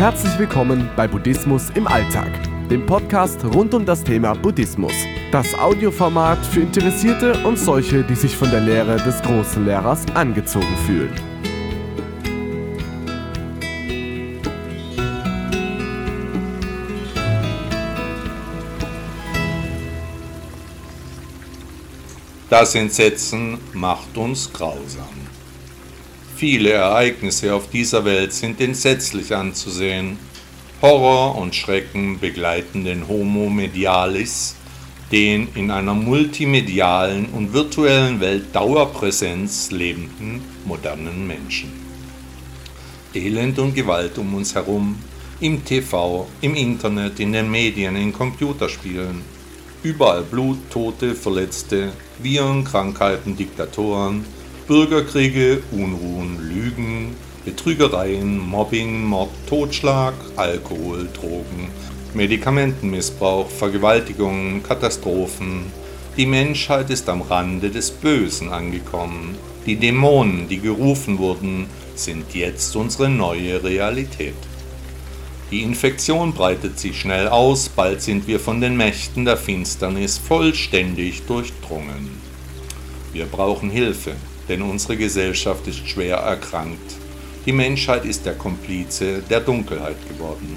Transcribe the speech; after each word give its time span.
Herzlich 0.00 0.38
willkommen 0.38 0.88
bei 0.96 1.06
Buddhismus 1.06 1.68
im 1.74 1.86
Alltag, 1.86 2.30
dem 2.70 2.86
Podcast 2.86 3.44
rund 3.44 3.74
um 3.74 3.84
das 3.84 4.02
Thema 4.02 4.32
Buddhismus. 4.32 4.94
Das 5.30 5.54
Audioformat 5.54 6.38
für 6.46 6.60
Interessierte 6.60 7.34
und 7.46 7.58
solche, 7.58 8.02
die 8.02 8.14
sich 8.14 8.34
von 8.34 8.50
der 8.50 8.60
Lehre 8.60 8.96
des 8.96 9.20
großen 9.20 9.62
Lehrers 9.66 10.06
angezogen 10.14 10.74
fühlen. 10.86 11.12
Das 22.48 22.74
Entsetzen 22.74 23.58
macht 23.74 24.16
uns 24.16 24.50
grausam. 24.50 25.19
Viele 26.40 26.70
Ereignisse 26.70 27.54
auf 27.54 27.68
dieser 27.68 28.06
Welt 28.06 28.32
sind 28.32 28.62
entsetzlich 28.62 29.36
anzusehen. 29.36 30.16
Horror 30.80 31.36
und 31.36 31.54
Schrecken 31.54 32.18
begleiten 32.18 32.82
den 32.82 33.06
Homo 33.08 33.50
medialis, 33.50 34.56
den 35.12 35.48
in 35.54 35.70
einer 35.70 35.92
multimedialen 35.92 37.26
und 37.26 37.52
virtuellen 37.52 38.20
Welt 38.20 38.56
Dauerpräsenz 38.56 39.70
lebenden 39.70 40.40
modernen 40.64 41.26
Menschen. 41.26 41.72
Elend 43.12 43.58
und 43.58 43.74
Gewalt 43.74 44.16
um 44.16 44.32
uns 44.32 44.54
herum, 44.54 44.96
im 45.40 45.62
TV, 45.62 46.26
im 46.40 46.54
Internet, 46.54 47.20
in 47.20 47.34
den 47.34 47.50
Medien, 47.50 47.96
in 47.96 48.14
Computerspielen. 48.14 49.20
Überall 49.82 50.22
Blut, 50.22 50.70
Tote, 50.70 51.14
Verletzte, 51.14 51.92
Viren, 52.18 52.64
Krankheiten, 52.64 53.36
Diktatoren, 53.36 54.24
Bürgerkriege, 54.70 55.64
Unruhen, 55.72 56.38
Lügen, 56.48 57.16
Betrügereien, 57.44 58.38
Mobbing, 58.38 59.04
Mord, 59.04 59.30
Totschlag, 59.48 60.14
Alkohol, 60.36 61.08
Drogen, 61.12 61.72
Medikamentenmissbrauch, 62.14 63.50
Vergewaltigungen, 63.50 64.62
Katastrophen. 64.62 65.64
Die 66.16 66.26
Menschheit 66.26 66.88
ist 66.88 67.08
am 67.08 67.20
Rande 67.22 67.70
des 67.70 67.90
Bösen 67.90 68.50
angekommen. 68.50 69.34
Die 69.66 69.74
Dämonen, 69.74 70.48
die 70.48 70.60
gerufen 70.60 71.18
wurden, 71.18 71.66
sind 71.96 72.32
jetzt 72.32 72.76
unsere 72.76 73.08
neue 73.08 73.64
Realität. 73.64 74.36
Die 75.50 75.62
Infektion 75.62 76.32
breitet 76.32 76.78
sich 76.78 76.96
schnell 76.96 77.26
aus, 77.26 77.68
bald 77.68 78.02
sind 78.02 78.28
wir 78.28 78.38
von 78.38 78.60
den 78.60 78.76
Mächten 78.76 79.24
der 79.24 79.36
Finsternis 79.36 80.16
vollständig 80.16 81.22
durchdrungen. 81.26 82.20
Wir 83.12 83.26
brauchen 83.26 83.70
Hilfe, 83.70 84.14
denn 84.50 84.62
unsere 84.62 84.96
Gesellschaft 84.96 85.68
ist 85.68 85.88
schwer 85.88 86.16
erkrankt. 86.16 86.96
Die 87.46 87.52
Menschheit 87.52 88.04
ist 88.04 88.26
der 88.26 88.34
Komplize 88.34 89.22
der 89.30 89.40
Dunkelheit 89.40 89.96
geworden. 90.08 90.56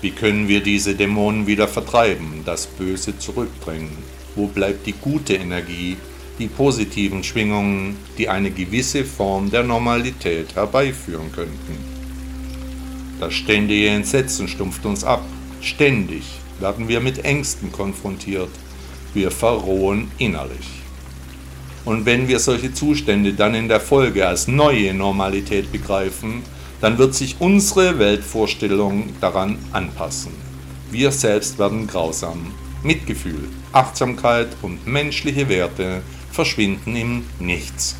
Wie 0.00 0.10
können 0.10 0.48
wir 0.48 0.60
diese 0.60 0.96
Dämonen 0.96 1.46
wieder 1.46 1.68
vertreiben, 1.68 2.42
das 2.44 2.66
Böse 2.66 3.16
zurückbringen? 3.16 3.96
Wo 4.34 4.48
bleibt 4.48 4.86
die 4.86 4.92
gute 4.92 5.34
Energie, 5.34 5.96
die 6.40 6.48
positiven 6.48 7.22
Schwingungen, 7.22 7.96
die 8.18 8.28
eine 8.28 8.50
gewisse 8.50 9.04
Form 9.04 9.50
der 9.50 9.62
Normalität 9.62 10.56
herbeiführen 10.56 11.30
könnten? 11.32 11.78
Das 13.20 13.32
ständige 13.32 13.88
Entsetzen 13.88 14.48
stumpft 14.48 14.84
uns 14.84 15.04
ab. 15.04 15.24
Ständig 15.60 16.24
werden 16.58 16.88
wir 16.88 17.00
mit 17.00 17.24
Ängsten 17.24 17.70
konfrontiert. 17.70 18.50
Wir 19.14 19.30
verrohen 19.30 20.10
innerlich. 20.18 20.75
Und 21.86 22.04
wenn 22.04 22.26
wir 22.26 22.40
solche 22.40 22.74
Zustände 22.74 23.32
dann 23.32 23.54
in 23.54 23.68
der 23.68 23.80
Folge 23.80 24.26
als 24.26 24.48
neue 24.48 24.92
Normalität 24.92 25.70
begreifen, 25.70 26.42
dann 26.80 26.98
wird 26.98 27.14
sich 27.14 27.36
unsere 27.38 27.98
Weltvorstellung 28.00 29.10
daran 29.20 29.56
anpassen. 29.72 30.32
Wir 30.90 31.12
selbst 31.12 31.60
werden 31.60 31.86
grausam. 31.86 32.52
Mitgefühl, 32.82 33.48
Achtsamkeit 33.72 34.48
und 34.62 34.84
menschliche 34.86 35.48
Werte 35.48 36.02
verschwinden 36.32 36.96
im 36.96 37.24
Nichts. 37.38 37.96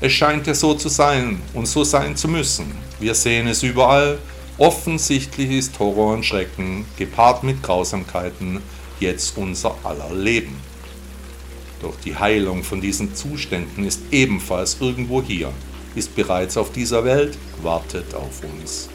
Es 0.00 0.12
scheint 0.12 0.46
ja 0.46 0.54
so 0.54 0.74
zu 0.74 0.88
sein 0.88 1.40
und 1.52 1.68
so 1.68 1.84
sein 1.84 2.16
zu 2.16 2.28
müssen. 2.28 2.72
Wir 2.98 3.14
sehen 3.14 3.46
es 3.46 3.62
überall. 3.62 4.18
Offensichtlich 4.56 5.50
ist 5.50 5.78
Horror 5.78 6.14
und 6.14 6.24
Schrecken, 6.24 6.86
gepaart 6.96 7.44
mit 7.44 7.62
Grausamkeiten, 7.62 8.60
jetzt 9.00 9.36
unser 9.36 9.76
aller 9.84 10.14
Leben. 10.14 10.71
Doch 11.82 11.94
die 12.04 12.16
Heilung 12.16 12.62
von 12.62 12.80
diesen 12.80 13.14
Zuständen 13.14 13.84
ist 13.84 14.00
ebenfalls 14.12 14.76
irgendwo 14.80 15.20
hier, 15.20 15.52
ist 15.96 16.14
bereits 16.14 16.56
auf 16.56 16.70
dieser 16.72 17.04
Welt, 17.04 17.36
wartet 17.60 18.14
auf 18.14 18.42
uns. 18.44 18.88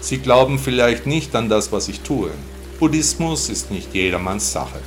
Sie 0.00 0.18
glauben 0.18 0.58
vielleicht 0.58 1.06
nicht 1.06 1.34
an 1.34 1.48
das, 1.48 1.72
was 1.72 1.88
ich 1.88 2.00
tue. 2.00 2.30
Buddhismus 2.78 3.50
ist 3.50 3.70
nicht 3.70 3.92
jedermanns 3.92 4.52
Sache. 4.52 4.80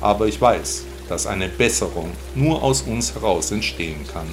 Aber 0.00 0.26
ich 0.26 0.40
weiß, 0.40 0.84
dass 1.08 1.26
eine 1.26 1.48
Besserung 1.48 2.12
nur 2.34 2.62
aus 2.62 2.82
uns 2.82 3.14
heraus 3.14 3.50
entstehen 3.50 4.06
kann. 4.10 4.26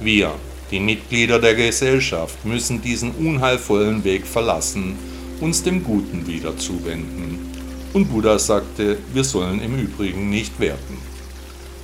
Wir, 0.00 0.32
die 0.70 0.80
Mitglieder 0.80 1.40
der 1.40 1.54
Gesellschaft, 1.54 2.44
müssen 2.44 2.82
diesen 2.82 3.12
unheilvollen 3.12 4.04
Weg 4.04 4.26
verlassen, 4.26 4.96
uns 5.40 5.62
dem 5.62 5.82
Guten 5.82 6.26
wieder 6.26 6.56
zuwenden. 6.56 7.52
Und 7.92 8.06
Buddha 8.06 8.38
sagte, 8.38 8.98
wir 9.12 9.24
sollen 9.24 9.60
im 9.60 9.78
Übrigen 9.78 10.28
nicht 10.30 10.60
werten. 10.60 11.05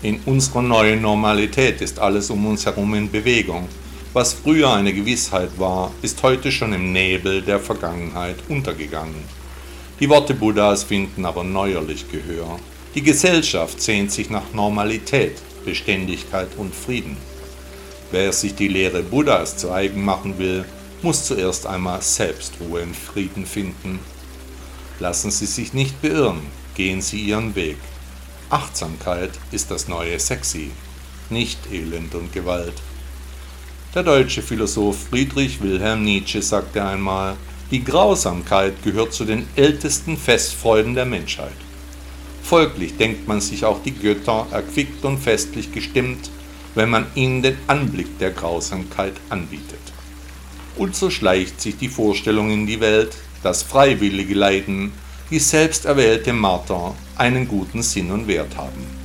In 0.02 0.18
unserer 0.26 0.62
neuen 0.62 1.00
Normalität 1.00 1.80
ist 1.80 2.00
alles 2.00 2.28
um 2.28 2.44
uns 2.46 2.66
herum 2.66 2.92
in 2.94 3.08
Bewegung. 3.08 3.68
Was 4.12 4.32
früher 4.32 4.72
eine 4.72 4.92
Gewissheit 4.92 5.50
war, 5.58 5.92
ist 6.02 6.20
heute 6.24 6.50
schon 6.50 6.72
im 6.72 6.92
Nebel 6.92 7.40
der 7.40 7.60
Vergangenheit 7.60 8.34
untergegangen. 8.48 9.22
Die 10.00 10.08
Worte 10.08 10.34
Buddhas 10.34 10.82
finden 10.82 11.24
aber 11.24 11.44
neuerlich 11.44 12.10
Gehör. 12.10 12.58
Die 12.96 13.02
Gesellschaft 13.02 13.80
sehnt 13.80 14.10
sich 14.10 14.28
nach 14.28 14.52
Normalität, 14.52 15.36
Beständigkeit 15.64 16.48
und 16.56 16.74
Frieden. 16.74 17.16
Wer 18.10 18.32
sich 18.32 18.56
die 18.56 18.66
Lehre 18.66 19.04
Buddhas 19.04 19.56
zu 19.56 19.70
eigen 19.70 20.04
machen 20.04 20.36
will, 20.36 20.64
muss 21.02 21.26
zuerst 21.26 21.64
einmal 21.64 22.02
selbst 22.02 22.54
Ruhe 22.60 22.82
und 22.82 22.96
Frieden 22.96 23.46
finden. 23.46 24.00
Lassen 24.98 25.30
Sie 25.30 25.46
sich 25.46 25.72
nicht 25.72 26.02
beirren, 26.02 26.40
gehen 26.74 27.00
Sie 27.00 27.20
Ihren 27.20 27.54
Weg. 27.54 27.76
Achtsamkeit 28.52 29.30
ist 29.50 29.70
das 29.70 29.88
neue 29.88 30.20
Sexy, 30.20 30.72
nicht 31.30 31.58
Elend 31.72 32.14
und 32.14 32.34
Gewalt. 32.34 32.74
Der 33.94 34.02
deutsche 34.02 34.42
Philosoph 34.42 35.08
Friedrich 35.08 35.62
Wilhelm 35.62 36.04
Nietzsche 36.04 36.42
sagte 36.42 36.84
einmal, 36.84 37.36
die 37.70 37.82
Grausamkeit 37.82 38.74
gehört 38.84 39.14
zu 39.14 39.24
den 39.24 39.46
ältesten 39.56 40.18
Festfreuden 40.18 40.94
der 40.94 41.06
Menschheit. 41.06 41.56
Folglich 42.42 42.98
denkt 42.98 43.26
man 43.26 43.40
sich 43.40 43.64
auch 43.64 43.82
die 43.82 43.94
Götter 43.94 44.46
erquickt 44.50 45.02
und 45.06 45.16
festlich 45.16 45.72
gestimmt, 45.72 46.28
wenn 46.74 46.90
man 46.90 47.06
ihnen 47.14 47.40
den 47.40 47.56
Anblick 47.68 48.18
der 48.18 48.32
Grausamkeit 48.32 49.14
anbietet. 49.30 49.80
Und 50.76 50.94
so 50.94 51.08
schleicht 51.08 51.58
sich 51.58 51.78
die 51.78 51.88
Vorstellung 51.88 52.50
in 52.50 52.66
die 52.66 52.80
Welt, 52.80 53.16
dass 53.42 53.62
freiwillige 53.62 54.34
Leiden, 54.34 54.92
die 55.30 55.38
selbst 55.38 55.86
erwählte 55.86 56.34
Marter, 56.34 56.94
einen 57.22 57.48
guten 57.48 57.82
Sinn 57.82 58.10
und 58.10 58.26
Wert 58.26 58.56
haben. 58.56 59.02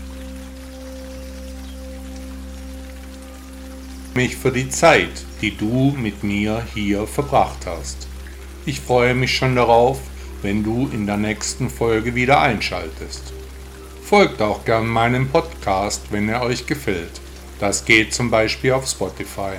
mich 4.17 4.35
für 4.35 4.51
die 4.51 4.67
Zeit, 4.67 5.25
die 5.41 5.55
du 5.55 5.95
mit 5.95 6.23
mir 6.23 6.66
hier 6.73 7.05
verbracht 7.05 7.67
hast. 7.67 8.07
Ich 8.66 8.81
freue 8.81 9.13
mich 9.13 9.35
schon 9.35 9.55
darauf, 9.55 10.00
wenn 10.41 10.63
du 10.63 10.89
in 10.91 11.05
der 11.05 11.17
nächsten 11.17 11.69
Folge 11.69 12.16
wieder 12.16 12.41
einschaltest. 12.41 13.31
Folgt 14.03 14.41
auch 14.41 14.66
gern 14.66 14.88
meinem 14.88 15.29
Podcast, 15.29 16.07
wenn 16.09 16.29
er 16.29 16.41
euch 16.41 16.66
gefällt. 16.66 17.22
Das 17.59 17.85
geht 17.85 18.11
zum 18.11 18.31
Beispiel 18.31 18.72
auf 18.72 18.88
Spotify. 18.88 19.57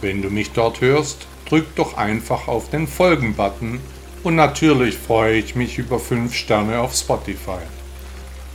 Wenn 0.00 0.20
du 0.20 0.30
mich 0.30 0.50
dort 0.50 0.80
hörst, 0.80 1.28
drück 1.48 1.72
doch 1.76 1.96
einfach 1.96 2.48
auf 2.48 2.68
den 2.70 2.88
Folgen-Button 2.88 3.78
und 4.26 4.34
natürlich 4.34 4.98
freue 4.98 5.36
ich 5.36 5.54
mich 5.54 5.78
über 5.78 6.00
5 6.00 6.34
Sterne 6.34 6.80
auf 6.80 6.96
Spotify. 6.96 7.60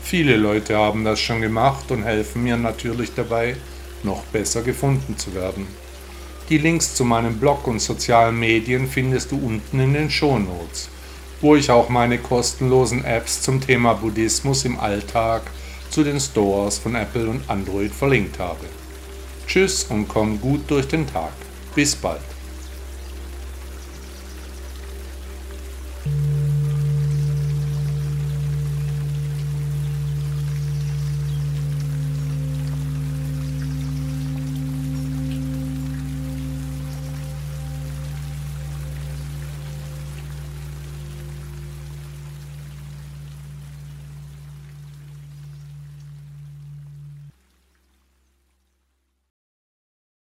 Viele 0.03 0.35
Leute 0.35 0.75
haben 0.75 1.05
das 1.05 1.21
schon 1.21 1.39
gemacht 1.39 1.89
und 1.91 2.03
helfen 2.03 2.43
mir 2.43 2.57
natürlich 2.57 3.15
dabei, 3.15 3.55
noch 4.03 4.21
besser 4.33 4.63
gefunden 4.63 5.17
zu 5.17 5.33
werden. 5.33 5.65
Die 6.49 6.57
Links 6.57 6.93
zu 6.93 7.05
meinem 7.05 7.37
Blog 7.37 7.67
und 7.67 7.79
sozialen 7.79 8.37
Medien 8.37 8.85
findest 8.85 9.31
du 9.31 9.37
unten 9.37 9.79
in 9.79 9.93
den 9.93 10.09
Shownotes, 10.09 10.89
wo 11.39 11.55
ich 11.55 11.71
auch 11.71 11.87
meine 11.87 12.17
kostenlosen 12.17 13.05
Apps 13.05 13.41
zum 13.41 13.65
Thema 13.65 13.93
Buddhismus 13.93 14.65
im 14.65 14.77
Alltag 14.77 15.43
zu 15.89 16.03
den 16.03 16.19
Stores 16.19 16.79
von 16.79 16.95
Apple 16.95 17.29
und 17.29 17.49
Android 17.49 17.93
verlinkt 17.93 18.39
habe. 18.39 18.65
Tschüss 19.47 19.85
und 19.85 20.09
komm 20.09 20.41
gut 20.41 20.69
durch 20.69 20.89
den 20.89 21.07
Tag. 21.07 21.31
Bis 21.73 21.95
bald. 21.95 22.19